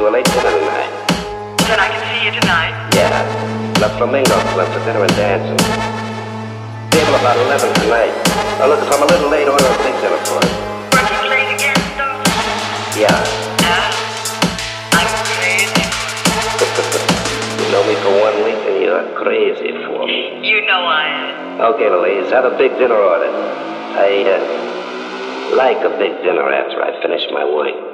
[0.00, 0.88] to a late dinner tonight.
[1.68, 2.72] Then I can see you tonight?
[2.96, 3.20] Yeah.
[3.76, 5.60] The Flamingo Club for dinner and dancing.
[6.88, 8.08] Table about 11 tonight.
[8.56, 10.48] Now look, if I'm a little late, order a big dinner for us.
[10.96, 12.16] Working late again, though?
[12.96, 13.12] Yeah.
[14.96, 15.68] I'm crazy.
[17.60, 20.48] you know me for one week and you're crazy for me.
[20.48, 21.76] You know I am.
[21.76, 23.28] Okay, Louise, have a big dinner order.
[23.28, 27.89] I, uh, like a big dinner after I finish my work.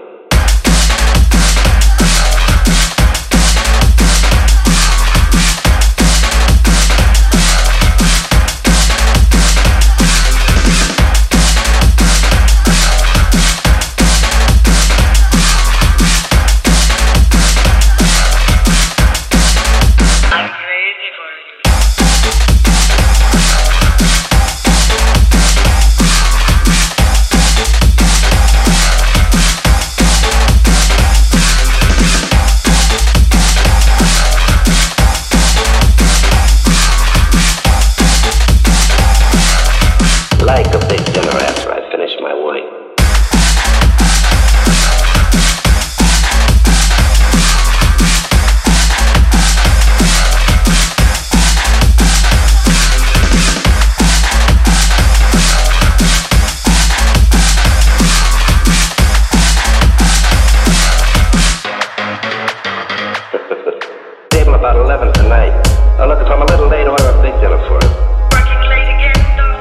[64.67, 65.16] about 11.